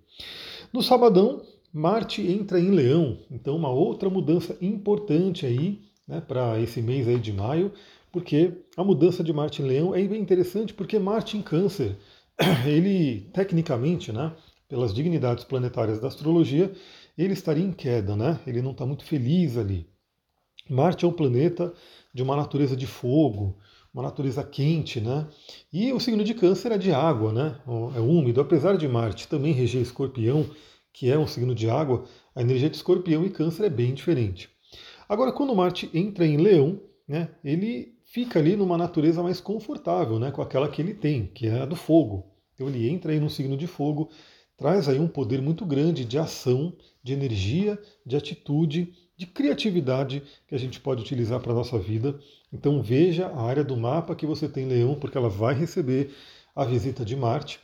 No 0.72 0.80
sabadão, 0.80 1.42
Marte 1.72 2.22
entra 2.22 2.60
em 2.60 2.70
leão, 2.70 3.18
então 3.30 3.56
uma 3.56 3.70
outra 3.70 4.08
mudança 4.08 4.56
importante 4.60 5.44
aí 5.44 5.80
né, 6.06 6.20
para 6.20 6.60
esse 6.60 6.80
mês 6.80 7.08
aí 7.08 7.18
de 7.18 7.32
maio, 7.32 7.72
porque 8.12 8.52
a 8.76 8.84
mudança 8.84 9.24
de 9.24 9.32
Marte 9.32 9.60
em 9.60 9.66
leão 9.66 9.92
é 9.94 10.02
bem 10.04 10.20
interessante, 10.20 10.72
porque 10.72 11.00
Marte 11.00 11.36
em 11.36 11.42
câncer, 11.42 11.96
ele 12.64 13.28
tecnicamente, 13.32 14.12
né, 14.12 14.32
pelas 14.68 14.94
dignidades 14.94 15.42
planetárias 15.42 15.98
da 16.00 16.06
astrologia, 16.06 16.72
ele 17.16 17.32
estaria 17.32 17.64
em 17.64 17.72
queda, 17.72 18.14
né? 18.14 18.38
Ele 18.46 18.62
não 18.62 18.70
está 18.70 18.86
muito 18.86 19.04
feliz 19.04 19.56
ali. 19.56 19.88
Marte 20.68 21.04
é 21.04 21.08
um 21.08 21.12
planeta 21.12 21.72
de 22.12 22.22
uma 22.22 22.36
natureza 22.36 22.76
de 22.76 22.86
fogo, 22.86 23.56
uma 23.92 24.02
natureza 24.02 24.42
quente, 24.44 25.00
né? 25.00 25.26
E 25.72 25.92
o 25.92 26.00
signo 26.00 26.22
de 26.22 26.34
Câncer 26.34 26.72
é 26.72 26.78
de 26.78 26.92
água, 26.92 27.32
né? 27.32 27.58
É 27.96 28.00
úmido. 28.00 28.40
Apesar 28.40 28.76
de 28.76 28.86
Marte 28.86 29.28
também 29.28 29.52
reger 29.52 29.82
Escorpião, 29.82 30.48
que 30.92 31.10
é 31.10 31.18
um 31.18 31.26
signo 31.26 31.54
de 31.54 31.68
água, 31.68 32.04
a 32.34 32.40
energia 32.40 32.68
de 32.68 32.76
Escorpião 32.76 33.24
e 33.24 33.30
Câncer 33.30 33.64
é 33.64 33.70
bem 33.70 33.94
diferente. 33.94 34.50
Agora, 35.08 35.32
quando 35.32 35.54
Marte 35.54 35.90
entra 35.94 36.26
em 36.26 36.36
Leão, 36.36 36.80
né? 37.06 37.30
Ele 37.42 37.94
fica 38.04 38.38
ali 38.38 38.56
numa 38.56 38.76
natureza 38.76 39.22
mais 39.22 39.40
confortável, 39.40 40.18
né? 40.18 40.30
Com 40.30 40.42
aquela 40.42 40.68
que 40.68 40.82
ele 40.82 40.94
tem, 40.94 41.26
que 41.26 41.46
é 41.46 41.62
a 41.62 41.66
do 41.66 41.76
fogo. 41.76 42.26
Então 42.54 42.68
ele 42.68 42.88
entra 42.88 43.12
aí 43.12 43.20
no 43.20 43.30
signo 43.30 43.56
de 43.56 43.66
fogo, 43.66 44.10
traz 44.56 44.88
aí 44.88 44.98
um 44.98 45.08
poder 45.08 45.40
muito 45.40 45.64
grande 45.64 46.04
de 46.04 46.18
ação, 46.18 46.74
de 47.02 47.12
energia, 47.12 47.78
de 48.04 48.16
atitude, 48.16 48.92
de 49.18 49.26
criatividade 49.26 50.22
que 50.46 50.54
a 50.54 50.58
gente 50.58 50.78
pode 50.78 51.02
utilizar 51.02 51.40
para 51.40 51.50
a 51.50 51.56
nossa 51.56 51.76
vida. 51.76 52.18
Então 52.52 52.80
veja 52.80 53.26
a 53.26 53.42
área 53.42 53.64
do 53.64 53.76
mapa 53.76 54.14
que 54.14 54.24
você 54.24 54.48
tem 54.48 54.66
leão, 54.66 54.94
porque 54.94 55.18
ela 55.18 55.28
vai 55.28 55.54
receber 55.54 56.14
a 56.54 56.64
visita 56.64 57.04
de 57.04 57.16
Marte. 57.16 57.58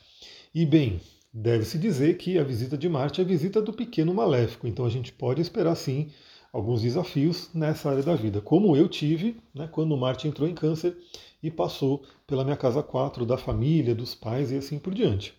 E 0.52 0.66
bem, 0.66 1.00
deve-se 1.32 1.78
dizer 1.78 2.18
que 2.18 2.38
a 2.38 2.44
visita 2.44 2.76
de 2.76 2.88
Marte 2.88 3.20
é 3.20 3.24
a 3.24 3.26
visita 3.26 3.62
do 3.62 3.72
pequeno 3.72 4.12
maléfico, 4.12 4.66
então 4.66 4.84
a 4.84 4.90
gente 4.90 5.12
pode 5.12 5.40
esperar 5.40 5.76
sim 5.76 6.10
alguns 6.52 6.82
desafios 6.82 7.50
nessa 7.54 7.90
área 7.90 8.02
da 8.02 8.14
vida, 8.14 8.40
como 8.40 8.76
eu 8.76 8.88
tive 8.88 9.36
né, 9.54 9.68
quando 9.70 9.96
Marte 9.96 10.28
entrou 10.28 10.48
em 10.48 10.54
câncer 10.54 10.96
e 11.42 11.50
passou 11.50 12.02
pela 12.26 12.44
minha 12.44 12.56
casa 12.56 12.82
4, 12.82 13.24
da 13.24 13.36
família, 13.36 13.94
dos 13.94 14.14
pais 14.14 14.50
e 14.50 14.56
assim 14.56 14.78
por 14.78 14.92
diante. 14.92 15.34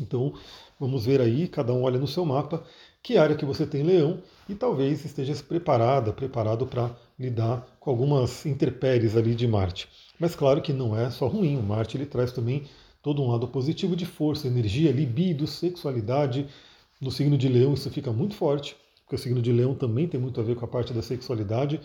Então, 0.00 0.32
vamos 0.80 1.04
ver 1.04 1.20
aí, 1.20 1.46
cada 1.46 1.72
um 1.72 1.82
olha 1.82 1.98
no 1.98 2.06
seu 2.06 2.24
mapa, 2.24 2.64
que 3.02 3.16
área 3.16 3.36
que 3.36 3.44
você 3.44 3.66
tem 3.66 3.82
leão 3.82 4.22
e 4.48 4.54
talvez 4.54 5.04
esteja 5.04 5.34
preparada, 5.42 6.12
preparado 6.12 6.66
para 6.66 6.94
lidar 7.18 7.66
com 7.80 7.90
algumas 7.90 8.46
intempéries 8.46 9.16
ali 9.16 9.34
de 9.34 9.46
Marte. 9.48 9.88
Mas 10.18 10.36
claro 10.36 10.62
que 10.62 10.72
não 10.72 10.96
é 10.96 11.10
só 11.10 11.26
ruim, 11.26 11.56
o 11.56 11.62
Marte 11.62 11.96
ele 11.96 12.06
traz 12.06 12.32
também 12.32 12.64
todo 13.02 13.20
um 13.20 13.30
lado 13.30 13.48
positivo 13.48 13.96
de 13.96 14.06
força, 14.06 14.46
energia, 14.46 14.92
libido, 14.92 15.46
sexualidade. 15.46 16.46
No 17.00 17.10
signo 17.10 17.36
de 17.36 17.48
leão 17.48 17.74
isso 17.74 17.90
fica 17.90 18.12
muito 18.12 18.34
forte, 18.34 18.76
porque 19.02 19.16
o 19.16 19.18
signo 19.18 19.42
de 19.42 19.52
leão 19.52 19.74
também 19.74 20.06
tem 20.06 20.20
muito 20.20 20.40
a 20.40 20.44
ver 20.44 20.54
com 20.54 20.64
a 20.64 20.68
parte 20.68 20.92
da 20.92 21.02
sexualidade. 21.02 21.80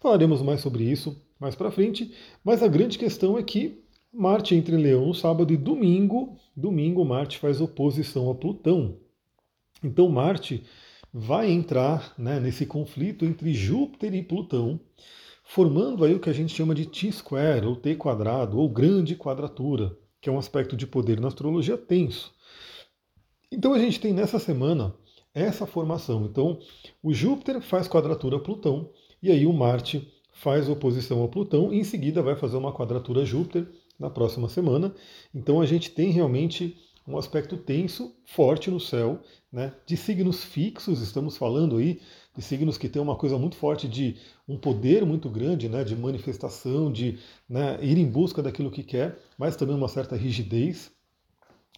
Falaremos 0.00 0.40
mais 0.40 0.60
sobre 0.60 0.84
isso 0.84 1.20
mais 1.38 1.54
para 1.54 1.70
frente, 1.70 2.12
mas 2.44 2.62
a 2.62 2.68
grande 2.68 2.98
questão 2.98 3.36
é 3.36 3.42
que 3.42 3.82
Marte 4.12 4.54
entra 4.54 4.74
em 4.74 4.82
Leão 4.82 5.06
no 5.06 5.14
sábado 5.14 5.52
e 5.52 5.56
domingo, 5.56 6.36
domingo 6.56 7.04
Marte 7.04 7.38
faz 7.38 7.60
oposição 7.60 8.30
a 8.30 8.34
Plutão. 8.34 8.96
Então 9.82 10.08
Marte 10.08 10.64
vai 11.12 11.50
entrar 11.50 12.14
né, 12.16 12.40
nesse 12.40 12.64
conflito 12.64 13.24
entre 13.24 13.52
Júpiter 13.52 14.14
e 14.14 14.22
Plutão, 14.22 14.80
formando 15.44 16.04
aí 16.04 16.14
o 16.14 16.20
que 16.20 16.30
a 16.30 16.32
gente 16.32 16.54
chama 16.54 16.74
de 16.74 16.86
T-square, 16.86 17.66
ou 17.66 17.76
T 17.76 17.94
quadrado, 17.96 18.58
ou 18.58 18.68
grande 18.68 19.14
quadratura, 19.14 19.96
que 20.20 20.28
é 20.28 20.32
um 20.32 20.38
aspecto 20.38 20.76
de 20.76 20.86
poder 20.86 21.20
na 21.20 21.28
astrologia 21.28 21.76
tenso. 21.76 22.32
Então 23.50 23.74
a 23.74 23.78
gente 23.78 24.00
tem 24.00 24.14
nessa 24.14 24.38
semana 24.38 24.94
essa 25.34 25.66
formação. 25.66 26.24
Então 26.24 26.58
o 27.02 27.12
Júpiter 27.12 27.60
faz 27.60 27.86
quadratura 27.88 28.36
a 28.36 28.40
Plutão, 28.40 28.90
e 29.22 29.30
aí 29.30 29.44
o 29.46 29.52
Marte 29.52 30.10
faz 30.32 30.68
oposição 30.68 31.22
a 31.22 31.28
Plutão, 31.28 31.72
e 31.72 31.78
em 31.78 31.84
seguida 31.84 32.22
vai 32.22 32.34
fazer 32.34 32.56
uma 32.56 32.72
quadratura 32.72 33.22
a 33.22 33.24
Júpiter, 33.24 33.68
na 33.98 34.10
próxima 34.10 34.48
semana. 34.48 34.94
Então 35.34 35.60
a 35.60 35.66
gente 35.66 35.90
tem 35.90 36.10
realmente 36.10 36.76
um 37.06 37.18
aspecto 37.18 37.56
tenso, 37.56 38.14
forte 38.24 38.70
no 38.70 38.78
céu, 38.78 39.20
né, 39.52 39.72
de 39.86 39.96
signos 39.96 40.44
fixos, 40.44 41.00
estamos 41.00 41.36
falando 41.36 41.76
aí 41.76 42.00
de 42.34 42.42
signos 42.42 42.78
que 42.78 42.88
têm 42.88 43.02
uma 43.02 43.16
coisa 43.16 43.36
muito 43.38 43.56
forte 43.56 43.88
de 43.88 44.16
um 44.48 44.56
poder 44.56 45.04
muito 45.04 45.28
grande, 45.28 45.68
né, 45.68 45.84
de 45.84 45.94
manifestação, 45.96 46.90
de 46.90 47.18
né, 47.48 47.78
ir 47.82 47.98
em 47.98 48.06
busca 48.06 48.42
daquilo 48.42 48.70
que 48.70 48.82
quer, 48.82 49.18
mas 49.36 49.56
também 49.56 49.76
uma 49.76 49.88
certa 49.88 50.16
rigidez. 50.16 50.90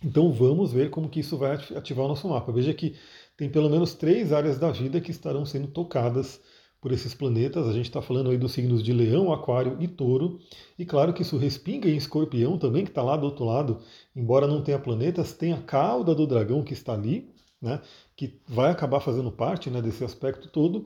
Então 0.03 0.31
vamos 0.33 0.73
ver 0.73 0.91
como 0.91 1.09
que 1.09 1.21
isso 1.21 1.37
vai 1.37 1.55
ativar 1.55 2.05
o 2.05 2.09
nosso 2.09 2.29
mapa. 2.29 2.53
Veja 2.53 2.75
que 2.75 2.95
tem 3.37 3.49
pelo 3.49 3.71
menos 3.71 3.95
três 3.95 4.33
áreas 4.33 4.59
da 4.59 4.71
vida 4.71 5.01
que 5.01 5.11
estarão 5.11 5.47
sendo 5.47 5.69
tocadas 5.69 6.41
por 6.85 6.93
esses 6.93 7.15
planetas. 7.15 7.67
A 7.67 7.73
gente 7.73 7.87
está 7.87 8.03
falando 8.03 8.29
aí 8.29 8.37
dos 8.37 8.53
signos 8.53 8.83
de 8.83 8.93
Leão, 8.93 9.33
Aquário 9.33 9.79
e 9.81 9.89
Touro. 9.89 10.39
E 10.79 10.85
claro 10.85 11.15
que 11.15 11.23
isso 11.23 11.39
respinga 11.39 11.89
em 11.89 11.97
Escorpião 11.97 12.59
também, 12.59 12.85
que 12.85 12.91
está 12.91 13.03
lá 13.03 13.17
do 13.17 13.25
outro 13.25 13.47
lado, 13.47 13.79
embora 14.15 14.47
não 14.47 14.63
tenha 14.63 14.79
planetas, 14.79 15.33
tem 15.33 15.55
a 15.55 15.63
cauda 15.63 16.15
do 16.15 16.27
dragão 16.27 16.63
que 16.63 16.75
está 16.75 16.93
ali, 16.93 17.31
né, 17.59 17.81
que 18.15 18.35
vai 18.47 18.71
acabar 18.71 19.01
fazendo 19.01 19.33
parte 19.33 19.71
né, 19.71 19.81
desse 19.81 20.05
aspecto 20.05 20.47
todo. 20.51 20.85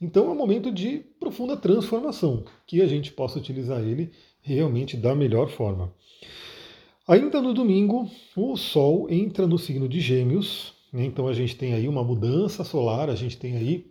Então 0.00 0.26
é 0.26 0.30
um 0.30 0.36
momento 0.36 0.70
de 0.70 0.98
profunda 1.18 1.56
transformação, 1.56 2.44
que 2.64 2.80
a 2.80 2.86
gente 2.86 3.10
possa 3.10 3.36
utilizar 3.36 3.80
ele 3.80 4.12
realmente 4.40 4.96
da 4.96 5.16
melhor 5.16 5.48
forma. 5.48 5.92
Ainda 7.08 7.42
no 7.42 7.52
domingo, 7.52 8.08
o 8.36 8.56
Sol 8.56 9.10
entra 9.10 9.48
no 9.48 9.58
signo 9.58 9.88
de 9.88 9.98
Gêmeos, 9.98 10.74
né, 10.92 11.04
então 11.04 11.26
a 11.26 11.32
gente 11.32 11.56
tem 11.56 11.74
aí 11.74 11.88
uma 11.88 12.04
mudança 12.04 12.62
solar, 12.62 13.10
a 13.10 13.16
gente 13.16 13.36
tem 13.36 13.56
aí 13.56 13.89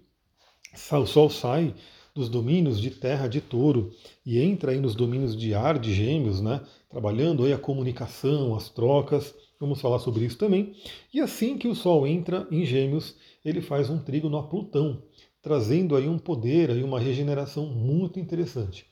o 0.92 1.06
Sol 1.06 1.30
sai 1.30 1.74
dos 2.14 2.30
domínios 2.30 2.80
de 2.82 2.90
terra 2.90 3.28
de 3.28 3.40
touro 3.40 3.92
e 4.26 4.40
entra 4.40 4.72
aí 4.72 4.80
nos 4.80 4.96
domínios 4.96 5.36
de 5.38 5.54
ar 5.54 5.80
de 5.80 5.94
gêmeos, 5.94 6.42
né? 6.42 6.62
Trabalhando 6.90 7.46
aí 7.46 7.54
a 7.54 7.58
comunicação, 7.58 8.56
as 8.56 8.70
trocas. 8.70 9.34
Vamos 9.60 9.80
falar 9.80 10.00
sobre 10.00 10.26
isso 10.26 10.38
também. 10.38 10.74
E 11.14 11.20
assim 11.20 11.58
que 11.58 11.68
o 11.68 11.76
Sol 11.76 12.08
entra 12.08 12.48
em 12.50 12.66
gêmeos, 12.66 13.16
ele 13.44 13.62
faz 13.62 13.90
um 13.90 13.98
trígono 13.98 14.38
a 14.38 14.44
Plutão, 14.44 15.02
trazendo 15.42 15.96
aí 15.96 16.08
um 16.08 16.18
poder, 16.18 16.72
aí 16.72 16.84
uma 16.84 17.00
regeneração 17.00 17.66
muito 17.66 18.20
interessante. 18.20 18.86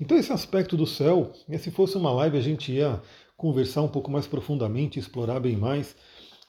Então 0.00 0.16
esse 0.16 0.32
aspecto 0.32 0.76
do 0.76 0.86
céu, 0.86 1.32
né, 1.48 1.58
se 1.58 1.70
fosse 1.70 1.96
uma 1.96 2.12
live 2.12 2.36
a 2.36 2.42
gente 2.42 2.72
ia 2.72 3.00
conversar 3.36 3.82
um 3.82 3.88
pouco 3.88 4.10
mais 4.10 4.26
profundamente, 4.26 4.98
explorar 4.98 5.40
bem 5.40 5.56
mais, 5.56 5.96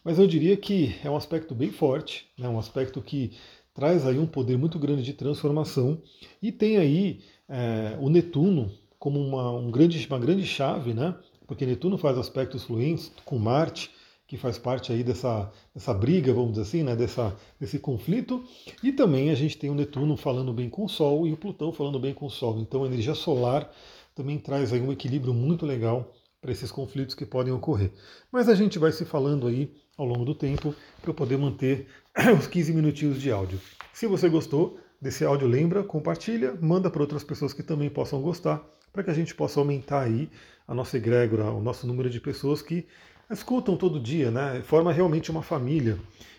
mas 0.03 0.19
eu 0.19 0.27
diria 0.27 0.55
que 0.55 0.95
é 1.03 1.09
um 1.09 1.15
aspecto 1.15 1.53
bem 1.55 1.71
forte, 1.71 2.27
né, 2.37 2.47
um 2.47 2.59
aspecto 2.59 3.01
que 3.01 3.31
traz 3.77 4.07
aí 4.07 4.17
um 4.17 4.25
poder 4.25 4.57
muito 4.57 4.79
grande 4.79 5.03
de 5.03 5.13
transformação 5.13 6.01
e 6.41 6.51
tem 6.51 6.77
aí 6.77 7.19
é, 7.47 7.95
o 8.01 8.09
Netuno 8.09 8.71
como 8.97 9.19
uma, 9.19 9.51
um 9.51 9.69
grande, 9.69 10.03
uma 10.07 10.17
grande 10.17 10.47
chave, 10.47 10.95
né? 10.95 11.15
Porque 11.45 11.63
Netuno 11.63 11.95
faz 11.95 12.17
aspectos 12.17 12.63
fluentes 12.63 13.11
com 13.23 13.37
Marte, 13.37 13.91
que 14.25 14.35
faz 14.35 14.57
parte 14.57 14.91
aí 14.91 15.03
dessa, 15.03 15.51
dessa 15.75 15.93
briga, 15.93 16.33
vamos 16.33 16.53
dizer 16.53 16.63
assim, 16.63 16.81
né? 16.81 16.95
Dessa, 16.95 17.37
desse 17.59 17.77
conflito. 17.77 18.43
E 18.81 18.91
também 18.91 19.29
a 19.29 19.35
gente 19.35 19.55
tem 19.55 19.69
o 19.69 19.75
Netuno 19.75 20.17
falando 20.17 20.51
bem 20.51 20.71
com 20.71 20.85
o 20.85 20.89
Sol 20.89 21.27
e 21.27 21.31
o 21.31 21.37
Plutão 21.37 21.71
falando 21.71 21.99
bem 21.99 22.15
com 22.15 22.25
o 22.25 22.31
Sol. 22.31 22.57
Então 22.57 22.83
a 22.83 22.87
energia 22.87 23.13
solar 23.13 23.71
também 24.15 24.39
traz 24.39 24.73
aí 24.73 24.81
um 24.81 24.91
equilíbrio 24.91 25.35
muito 25.35 25.67
legal 25.67 26.11
para 26.41 26.51
esses 26.51 26.71
conflitos 26.71 27.13
que 27.13 27.27
podem 27.27 27.53
ocorrer. 27.53 27.91
Mas 28.31 28.49
a 28.49 28.55
gente 28.55 28.79
vai 28.79 28.91
se 28.91 29.05
falando 29.05 29.45
aí 29.45 29.71
ao 29.97 30.05
longo 30.05 30.23
do 30.23 30.35
tempo 30.35 30.75
para 31.01 31.09
eu 31.09 31.13
poder 31.13 31.37
manter 31.37 31.87
os 32.37 32.47
15 32.47 32.73
minutinhos 32.73 33.19
de 33.19 33.31
áudio. 33.31 33.59
Se 33.91 34.05
você 34.05 34.29
gostou 34.29 34.79
desse 35.01 35.25
áudio, 35.25 35.47
lembra, 35.47 35.83
compartilha, 35.83 36.55
manda 36.61 36.89
para 36.89 37.01
outras 37.01 37.23
pessoas 37.23 37.53
que 37.53 37.63
também 37.63 37.89
possam 37.89 38.21
gostar, 38.21 38.63
para 38.93 39.03
que 39.03 39.09
a 39.09 39.13
gente 39.13 39.33
possa 39.35 39.59
aumentar 39.59 40.01
aí 40.01 40.29
a 40.67 40.73
nossa 40.73 40.97
egrégora, 40.97 41.51
o 41.51 41.61
nosso 41.61 41.87
número 41.87 42.09
de 42.09 42.19
pessoas 42.19 42.61
que 42.61 42.87
escutam 43.29 43.75
todo 43.75 43.99
dia, 43.99 44.31
né? 44.31 44.61
Forma 44.63 44.91
realmente 44.91 45.31
uma 45.31 45.43
família. 45.43 45.97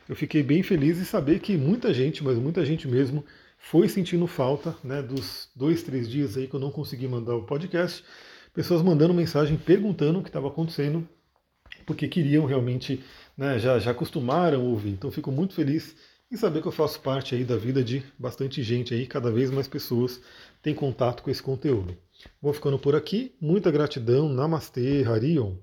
Eu 0.08 0.16
fiquei 0.16 0.42
bem 0.42 0.62
feliz 0.62 0.98
em 0.98 1.04
saber 1.04 1.40
que 1.40 1.56
muita 1.56 1.92
gente, 1.92 2.24
mas 2.24 2.38
muita 2.38 2.64
gente 2.64 2.88
mesmo, 2.88 3.24
foi 3.58 3.88
sentindo 3.88 4.26
falta 4.26 4.74
né, 4.82 5.02
dos 5.02 5.50
dois, 5.54 5.82
três 5.82 6.08
dias 6.08 6.36
aí 6.36 6.46
que 6.46 6.54
eu 6.54 6.60
não 6.60 6.70
consegui 6.70 7.06
mandar 7.06 7.34
o 7.34 7.42
podcast. 7.42 8.04
Pessoas 8.54 8.82
mandando 8.82 9.12
mensagem 9.12 9.56
perguntando 9.56 10.18
o 10.18 10.22
que 10.22 10.28
estava 10.28 10.48
acontecendo, 10.48 11.06
porque 11.84 12.08
queriam 12.08 12.46
realmente 12.46 13.04
né, 13.38 13.56
já, 13.60 13.78
já 13.78 13.92
acostumaram 13.92 14.60
a 14.60 14.64
ouvir. 14.64 14.90
Então 14.90 15.12
fico 15.12 15.30
muito 15.30 15.54
feliz 15.54 15.94
em 16.30 16.36
saber 16.36 16.60
que 16.60 16.68
eu 16.68 16.72
faço 16.72 17.00
parte 17.00 17.36
aí 17.36 17.44
da 17.44 17.56
vida 17.56 17.82
de 17.82 18.02
bastante 18.18 18.62
gente 18.62 18.92
aí, 18.92 19.06
cada 19.06 19.30
vez 19.30 19.50
mais 19.50 19.68
pessoas 19.68 20.20
têm 20.60 20.74
contato 20.74 21.22
com 21.22 21.30
esse 21.30 21.42
conteúdo. 21.42 21.96
Vou 22.42 22.52
ficando 22.52 22.78
por 22.78 22.96
aqui, 22.96 23.32
muita 23.40 23.70
gratidão, 23.70 24.28
Namastê, 24.28 25.04
Harion. 25.04 25.54